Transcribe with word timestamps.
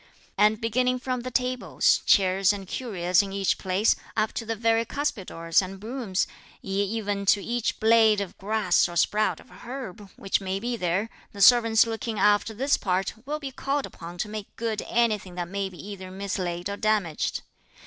And 0.35 0.59
beginning 0.59 0.97
from 0.97 1.21
the 1.21 1.29
tables, 1.29 2.01
chairs 2.07 2.51
and 2.51 2.67
curios 2.67 3.21
in 3.21 3.31
each 3.31 3.59
place, 3.59 3.95
up 4.17 4.33
to 4.33 4.47
the 4.47 4.55
very 4.55 4.83
cuspidors 4.83 5.61
and 5.61 5.79
brooms, 5.79 6.25
yea 6.59 6.83
even 6.85 7.23
to 7.27 7.43
each 7.43 7.79
blade 7.79 8.19
of 8.19 8.35
grass 8.39 8.89
or 8.89 8.95
sprout 8.95 9.39
of 9.39 9.51
herb, 9.51 10.09
which 10.15 10.41
may 10.41 10.59
be 10.59 10.75
there, 10.75 11.11
the 11.33 11.39
servants 11.41 11.85
looking 11.85 12.17
after 12.17 12.51
this 12.55 12.77
part 12.77 13.13
will 13.27 13.37
be 13.39 13.51
called 13.51 13.85
upon 13.85 14.17
to 14.17 14.27
make 14.27 14.55
good 14.55 14.81
anything 14.89 15.35
that 15.35 15.47
may 15.47 15.69
be 15.69 15.77
either 15.89 16.09
mislaid 16.09 16.67
or 16.67 16.77
damaged. 16.77 17.43